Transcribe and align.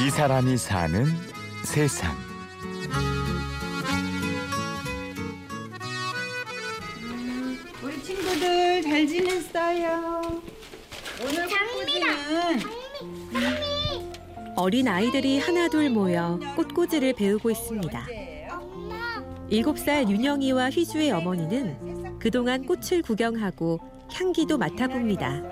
이 0.00 0.10
사람이 0.10 0.56
사는 0.56 1.06
세상. 1.62 2.12
우리 7.82 8.02
친구들 8.02 8.82
잘 8.82 9.06
지냈어요? 9.06 10.42
오늘 11.22 11.48
꽃꽂이는 11.48 12.60
어린 14.56 14.88
아이들이 14.88 15.38
하나둘 15.38 15.90
모여 15.90 16.38
꽃꽂이를 16.56 17.12
배우고 17.14 17.50
있습니다. 17.50 18.06
일곱 19.50 19.78
살 19.78 20.08
윤영이와 20.08 20.70
휘주의 20.70 21.10
어머니는 21.12 22.18
그동안 22.18 22.64
꽃을 22.66 23.02
구경하고 23.02 23.78
향기도 24.12 24.58
맡아봅니다. 24.58 25.42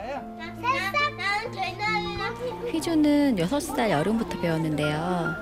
휘주는 2.71 3.37
6살 3.37 3.91
여름부터 3.91 4.32
배웠는데요. 4.43 5.35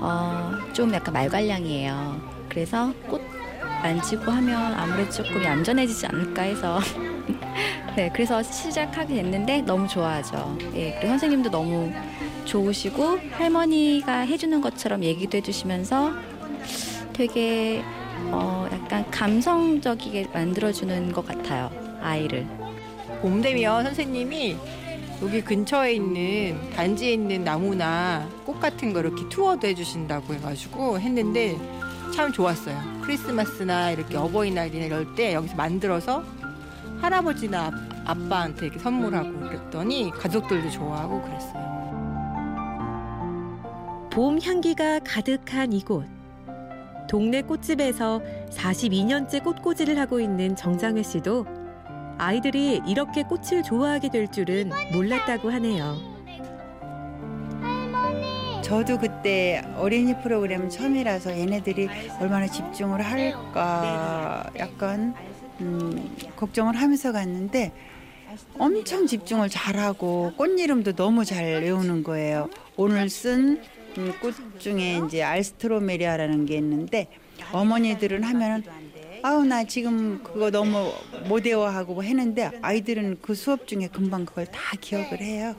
어, 0.00 0.50
좀 0.72 0.92
약간 0.92 1.14
말괄량이에요. 1.14 2.20
그래서 2.48 2.92
꽃 3.08 3.22
만지고 3.82 4.30
하면 4.30 4.74
아무래도 4.74 5.10
조금 5.10 5.42
얌전해지지 5.42 6.06
않을까 6.06 6.42
해서. 6.42 6.80
네, 7.96 8.10
그래서 8.12 8.42
시작하게 8.42 9.14
됐는데 9.14 9.62
너무 9.62 9.86
좋아하죠. 9.86 10.56
예, 10.74 10.92
그리고 10.94 11.08
선생님도 11.08 11.50
너무 11.50 11.92
좋으시고 12.44 13.18
할머니가 13.32 14.20
해주는 14.20 14.60
것처럼 14.60 15.04
얘기도 15.04 15.36
해주시면서 15.38 16.12
되게 17.12 17.82
어, 18.30 18.66
약간 18.72 19.08
감성적이게 19.10 20.28
만들어주는 20.32 21.12
것 21.12 21.26
같아요. 21.26 21.70
아이를. 22.00 22.46
봄 23.20 23.40
되면 23.40 23.84
선생님이 23.84 24.56
여기 25.22 25.40
근처에 25.40 25.92
있는 25.94 26.58
단지에 26.74 27.12
있는 27.12 27.44
나무나 27.44 28.28
꽃 28.44 28.58
같은 28.58 28.92
거 28.92 29.00
이렇게 29.00 29.28
투어도 29.28 29.68
해주신다고 29.68 30.34
해가지고 30.34 30.98
했는데 30.98 31.56
참 32.14 32.32
좋았어요. 32.32 32.76
크리스마스나 33.02 33.92
이렇게 33.92 34.16
어버이날이나 34.16 34.84
이럴 34.86 35.14
때 35.14 35.34
여기서 35.34 35.54
만들어서 35.54 36.24
할아버지나 37.00 37.66
아- 37.66 37.88
아빠한테 38.04 38.66
이렇게 38.66 38.80
선물하고 38.80 39.32
그랬더니 39.40 40.10
가족들도 40.10 40.70
좋아하고 40.70 41.22
그랬어요. 41.22 41.62
봄 44.10 44.40
향기가 44.42 44.98
가득한 45.00 45.72
이곳. 45.72 46.04
동네 47.08 47.42
꽃집에서 47.42 48.20
42년째 48.50 49.42
꽃꽂이를 49.44 49.98
하고 49.98 50.20
있는 50.20 50.56
정장회 50.56 51.02
씨도 51.02 51.46
아이들이 52.22 52.80
이렇게 52.86 53.24
꽃을 53.24 53.64
좋아하게 53.64 54.08
될 54.10 54.28
줄은 54.28 54.70
몰랐다고 54.92 55.50
하네요. 55.50 55.96
저도 58.62 58.96
그때 58.98 59.60
어린이 59.76 60.14
프로그램 60.22 60.68
처음이라서 60.68 61.36
얘네들이 61.36 61.88
얼마나 62.20 62.46
집중을 62.46 63.02
할까 63.02 64.48
약간 64.56 65.14
음, 65.60 66.16
걱정을 66.36 66.76
하면서 66.76 67.10
갔는데 67.10 67.72
엄청 68.56 69.08
집중을 69.08 69.48
잘하고 69.48 70.32
꽃 70.36 70.60
이름도 70.60 70.92
너무 70.92 71.24
잘 71.24 71.44
외우는 71.44 72.04
거예요. 72.04 72.48
오늘 72.76 73.10
쓴 73.10 73.60
음, 73.98 74.12
꽃 74.22 74.34
중에 74.60 75.02
이제 75.04 75.24
알스트로메리아라는 75.24 76.46
게 76.46 76.54
있는데 76.56 77.08
어머니들은 77.50 78.22
하면은 78.22 78.62
아우 79.22 79.44
나 79.44 79.64
지금 79.64 80.22
그거 80.22 80.50
너무 80.50 80.92
못 81.28 81.46
외워하고 81.46 82.02
했는데 82.02 82.50
아이들은 82.60 83.18
그 83.22 83.34
수업 83.34 83.66
중에 83.68 83.88
금방 83.92 84.26
그걸 84.26 84.46
다 84.46 84.76
기억을 84.80 85.20
해요. 85.20 85.54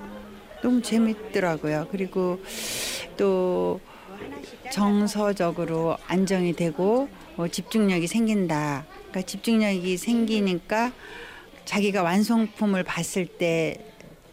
너무 0.61 0.81
재밌더라고요. 0.81 1.87
그리고 1.89 2.41
또 3.15 3.79
정서적으로 4.71 5.97
안정이 6.07 6.53
되고 6.55 7.07
어, 7.37 7.47
집중력이 7.47 8.07
생긴다. 8.07 8.85
그러니까 9.09 9.21
집중력이 9.21 9.97
생기니까 9.97 10.91
자기가 11.65 12.03
완성품을 12.03 12.83
봤을 12.83 13.25
때 13.25 13.77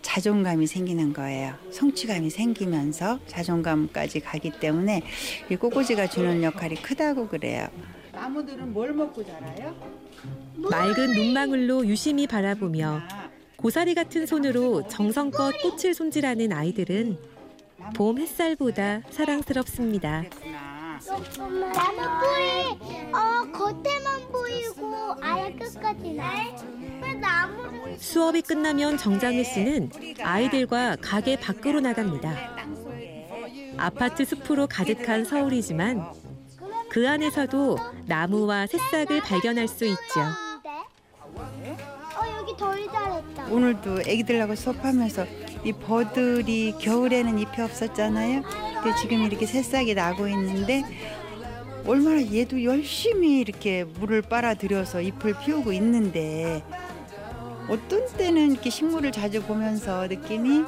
자존감이 0.02 0.66
생기는 0.66 1.12
거예요. 1.12 1.54
성취감이 1.70 2.30
생기면서 2.30 3.18
자존감까지 3.26 4.20
가기 4.20 4.52
때문에 4.60 5.02
이 5.50 5.56
꼬꼬지가 5.56 6.08
주는 6.08 6.42
역할이 6.42 6.76
크다고 6.76 7.28
그래요. 7.28 7.68
나무들은 8.12 8.72
뭘 8.72 8.92
먹고 8.92 9.24
자라요? 9.24 9.74
맑은 10.56 11.12
눈망울로 11.12 11.86
유심히 11.86 12.26
바라보며 12.26 13.02
고사리 13.56 13.94
같은 13.94 14.26
손으로 14.26 14.88
정성껏 14.88 15.54
꽃을 15.62 15.94
손질하는 15.94 16.52
아이들은 16.52 17.18
봄 17.94 18.18
햇살보다 18.18 19.02
사랑스럽습니다. 19.10 20.24
나무 21.06 22.00
뿌리 22.20 23.12
어 23.14 23.50
겉에만 23.52 24.28
보이고 24.30 25.14
아예 25.22 25.50
끝까지 25.52 26.12
나무를 27.20 27.98
수업이 27.98 28.42
끝나면 28.42 28.98
정장희 28.98 29.44
씨는 29.44 29.90
아이들과 30.22 30.96
가게 31.00 31.36
밖으로 31.40 31.80
나갑니다. 31.80 32.34
아파트 33.78 34.24
숲으로 34.26 34.66
가득한 34.66 35.24
서울이지만 35.24 36.04
그 36.90 37.08
안에서도 37.08 37.78
나무와 38.06 38.66
새싹을 38.66 39.22
발견할 39.22 39.68
수 39.68 39.86
있죠. 39.86 40.20
어 41.34 42.38
여기 42.38 42.54
덜 42.56 42.86
잘했다. 42.90 43.46
오늘도 43.46 44.00
애기들하고 44.02 44.54
수업하면서 44.54 45.24
이 45.64 45.72
버들이 45.72 46.74
겨울에는 46.78 47.38
잎이 47.38 47.60
없었잖아요. 47.62 48.42
근데 48.82 48.96
지금 48.96 49.22
이렇게 49.24 49.46
새싹이 49.46 49.94
나고 49.94 50.26
있는데 50.28 50.82
얼마나 51.86 52.20
얘도 52.20 52.64
열심히 52.64 53.40
이렇게 53.40 53.84
물을 53.84 54.22
빨아들여서 54.22 55.02
잎을 55.02 55.34
피우고 55.38 55.72
있는데 55.74 56.62
어떤 57.68 58.06
때는 58.16 58.52
이렇게 58.52 58.70
식물을 58.70 59.12
자주 59.12 59.42
보면서 59.42 60.06
느낌이 60.06 60.64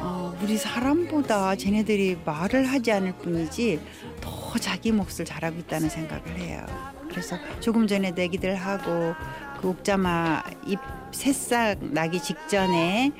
어, 0.00 0.36
우리 0.42 0.56
사람보다 0.56 1.56
쟤네들이 1.56 2.18
말을 2.24 2.64
하지 2.64 2.92
않을 2.92 3.12
뿐이지 3.18 3.80
더 4.20 4.58
자기 4.58 4.92
몫을 4.92 5.24
잘하고 5.24 5.58
있다는 5.58 5.88
생각을 5.88 6.38
해요. 6.38 6.64
그래서 7.08 7.36
조금 7.60 7.86
전에 7.86 8.12
애기들 8.16 8.54
하고 8.54 9.14
그 9.60 9.68
옥자마 9.68 10.42
잎 10.66 10.78
새싹 11.12 11.78
나기 11.80 12.22
직전에 12.22 13.12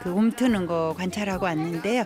그 0.00 0.10
움트는 0.10 0.66
거 0.66 0.94
관찰하고 0.96 1.44
왔는데요. 1.46 2.04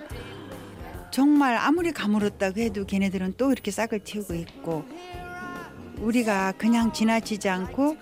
정말 1.11 1.57
아무리 1.57 1.93
가물었다고 1.93 2.61
해도 2.61 2.85
걔네들은 2.85 3.35
또 3.37 3.53
이렇게 3.53 3.71
싹을 3.71 4.01
틔우고 4.01 4.35
있고 4.35 4.85
우리가 5.99 6.53
그냥 6.59 6.93
지나치지 6.93 7.49
않고 7.49 7.97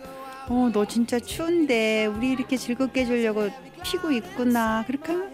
어 0.48 0.70
너 0.72 0.84
진짜 0.86 1.18
추운데 1.18 2.06
우리 2.06 2.30
이렇게 2.32 2.56
즐겁게 2.56 3.02
해주려고 3.02 3.48
피고 3.82 4.10
있구나 4.12 4.84
그렇게 4.86 5.12
하면 5.12 5.32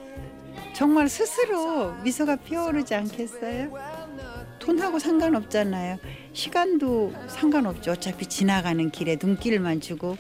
정말 0.72 1.08
스스로 1.08 1.92
미소가 2.02 2.36
피어오르지 2.36 2.94
않겠어요? 2.94 3.72
돈하고 4.60 4.98
상관없잖아요. 4.98 5.98
시간도 6.32 7.12
상관없죠. 7.28 7.92
어차피 7.92 8.26
지나가는 8.26 8.88
길에 8.90 9.16
눈길만 9.20 9.80
주고 9.80 10.16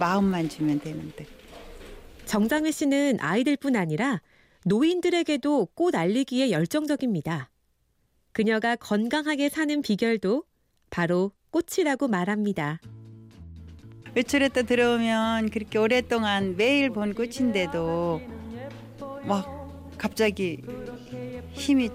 마음만 0.00 0.48
주면 0.48 0.80
되는데. 0.80 1.26
정장희 2.24 2.72
씨는 2.72 3.18
아이들뿐 3.20 3.76
아니라 3.76 4.20
노인들에게도 4.68 5.68
꽃 5.74 5.94
알리기에 5.94 6.50
열정적입니다. 6.50 7.50
그녀가 8.32 8.74
건강하게 8.74 9.48
사는 9.48 9.80
비결도 9.80 10.42
바로 10.90 11.30
꽃이라고 11.52 12.08
말합니다. 12.08 12.80
외출했다 14.16 14.62
들어오면 14.62 15.50
그렇게 15.50 15.78
오랫동안 15.78 16.56
매일 16.56 16.90
본 16.90 17.14
꽃인데도 17.14 18.20
막 19.22 19.94
갑자기 19.96 20.64
힘이 21.52 21.88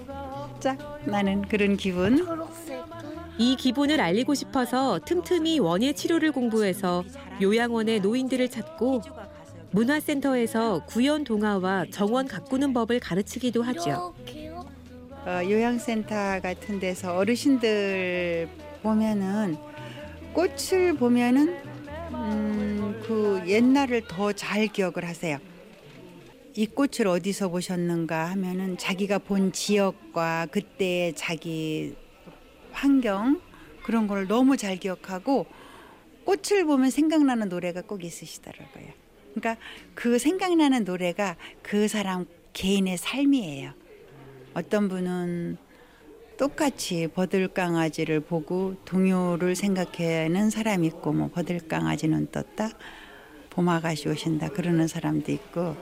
쫙 0.61 1.01
나는 1.05 1.41
그런 1.41 1.75
기분. 1.75 2.25
이 3.37 3.57
기분을 3.57 3.99
알리고 3.99 4.33
싶어서 4.33 4.97
틈틈이 5.03 5.59
원예 5.59 5.91
치료를 5.91 6.31
공부해서 6.31 7.03
요양원의 7.41 7.99
노인들을 7.99 8.49
찾고 8.49 9.01
문화센터에서 9.71 10.85
구연 10.85 11.23
동화와 11.23 11.85
정원 11.91 12.27
가꾸는 12.27 12.73
법을 12.73 12.99
가르치기도 12.99 13.63
하죠. 13.63 14.13
어, 15.25 15.39
요양센터 15.43 16.41
같은 16.41 16.79
데서 16.79 17.15
어르신들 17.15 18.49
보면은 18.81 19.55
꽃을 20.33 20.95
보면은 20.97 21.57
음, 22.13 23.01
그 23.05 23.41
옛날을 23.47 24.07
더 24.07 24.33
잘 24.33 24.67
기억을 24.67 25.05
하세요. 25.07 25.37
이 26.55 26.65
꽃을 26.65 27.07
어디서 27.07 27.49
보셨는가 27.49 28.25
하면은 28.31 28.77
자기가 28.77 29.19
본 29.19 29.53
지역과 29.53 30.47
그때의 30.51 31.13
자기 31.15 31.95
환경 32.71 33.39
그런 33.85 34.07
걸 34.07 34.27
너무 34.27 34.57
잘 34.57 34.75
기억하고 34.77 35.45
꽃을 36.25 36.65
보면 36.65 36.89
생각나는 36.89 37.47
노래가 37.49 37.81
꼭 37.81 38.03
있으시더라고요. 38.03 38.87
그러니까 39.33 39.57
그 39.93 40.19
생각나는 40.19 40.83
노래가 40.83 41.35
그 41.61 41.87
사람 41.87 42.25
개인의 42.53 42.97
삶이에요. 42.97 43.73
어떤 44.53 44.89
분은 44.89 45.57
똑같이 46.37 47.07
버들강아지를 47.07 48.21
보고 48.21 48.75
동요를 48.85 49.55
생각하는 49.55 50.49
사람이 50.49 50.87
있고 50.87 51.13
뭐 51.13 51.29
버들강아지는 51.29 52.31
떴다 52.31 52.71
봄아가씨 53.51 54.09
오신다 54.09 54.49
그러는 54.49 54.87
사람도 54.87 55.31
있고 55.31 55.75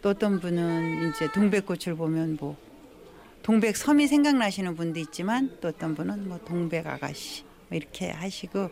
또 0.00 0.10
어떤 0.10 0.40
분은 0.40 1.10
이제 1.10 1.30
동백꽃을 1.32 1.96
보면 1.96 2.38
뭐 2.40 2.56
동백섬이 3.42 4.06
생각나시는 4.06 4.74
분도 4.74 5.00
있지만 5.00 5.56
또 5.60 5.68
어떤 5.68 5.94
분은 5.94 6.28
뭐 6.28 6.38
동백아가씨 6.44 7.42
뭐 7.42 7.55
이렇게 7.70 8.10
하시고 8.10 8.70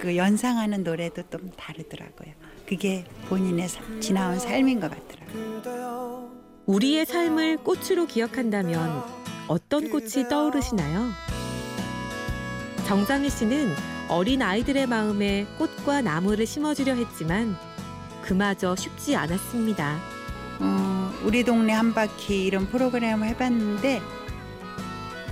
그 0.00 0.16
연상하는 0.16 0.82
노래도 0.82 1.22
좀 1.30 1.50
다르더라고요. 1.56 2.32
그게 2.66 3.04
본인의 3.28 3.68
삶- 3.68 4.00
지나온 4.00 4.38
삶인 4.38 4.80
것 4.80 4.90
같더라고요. 4.90 6.30
우리의 6.66 7.04
삶을 7.06 7.58
꽃으로 7.58 8.06
기억한다면 8.06 9.02
어떤 9.48 9.90
꽃이 9.90 10.28
떠오르시나요? 10.28 11.10
정장희 12.86 13.28
씨는 13.30 13.72
어린 14.08 14.42
아이들의 14.42 14.86
마음에 14.86 15.46
꽃과 15.58 16.02
나무를 16.02 16.46
심어주려 16.46 16.94
했지만 16.94 17.56
그마저 18.22 18.74
쉽지 18.76 19.16
않았습니다. 19.16 19.98
어, 20.60 21.12
우리 21.24 21.44
동네 21.44 21.72
한 21.72 21.94
바퀴 21.94 22.44
이런 22.46 22.68
프로그램을 22.68 23.26
해봤는데 23.28 24.00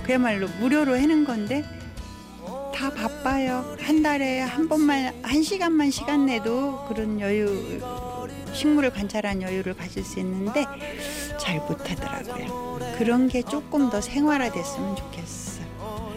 그야말로 0.03 0.47
무료로 0.59 0.97
해는 0.97 1.25
건데 1.25 1.63
다 2.79 2.89
바빠요. 2.89 3.75
한 3.81 4.01
달에 4.01 4.39
한 4.39 4.69
번만 4.69 5.13
한 5.21 5.43
시간만 5.43 5.91
시간 5.91 6.27
내도 6.27 6.85
그런 6.87 7.19
여유 7.19 7.81
식물을 8.53 8.91
관찰한 8.91 9.41
여유를 9.41 9.73
가질 9.73 10.05
수 10.05 10.21
있는데 10.21 10.65
잘 11.37 11.57
못하더라고요. 11.57 12.79
그런 12.97 13.27
게 13.27 13.41
조금 13.41 13.89
더 13.89 13.99
생활화됐으면 13.99 14.95
좋겠어. 14.95 15.59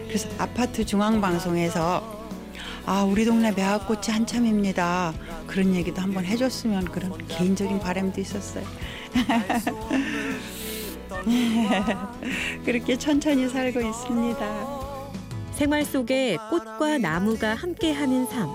그래서 0.07 0.29
아파트 0.37 0.85
중앙방송에서 0.85 2.23
아 2.85 3.03
우리 3.03 3.25
동네 3.25 3.51
매화꽃이 3.51 4.03
한참입니다. 4.07 5.13
그런 5.47 5.75
얘기도 5.75 6.01
한번 6.01 6.23
해줬으면 6.23 6.85
그런 6.85 7.27
개인적인 7.27 7.79
바람도 7.79 8.21
있었어요. 8.21 8.63
그렇게 12.63 12.97
천천히 12.97 13.49
살고 13.49 13.81
있습니다. 13.81 14.82
생활 15.55 15.85
속에 15.85 16.37
꽃과 16.49 16.97
나무가 16.97 17.53
함께하는 17.53 18.25
삶. 18.25 18.49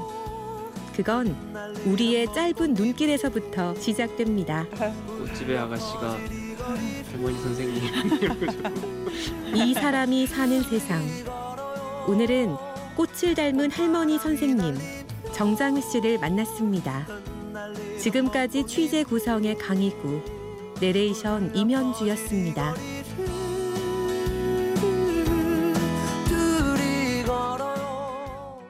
그건 0.95 1.37
우리의 1.87 2.27
짧은 2.35 2.75
눈길에서부터 2.75 3.77
시작됩니다. 3.77 4.67
꽃집의 5.07 5.59
아가씨가 5.59 6.19
할머니 7.13 7.39
선생님 7.39 7.83
이 9.55 9.75
사람이 9.75 10.27
사는 10.27 10.61
세상. 10.63 11.03
오늘은 12.09 12.57
꽃을 12.97 13.35
닮은 13.37 13.71
할머니 13.71 14.19
선생님 14.19 14.77
정장희 15.33 15.81
씨를 15.83 16.19
만났습니다. 16.19 17.07
지금까지 18.01 18.67
취재 18.67 19.05
구성의 19.05 19.57
강희구, 19.59 20.21
내레이션 20.81 21.55
임현주였습니다. 21.55 22.75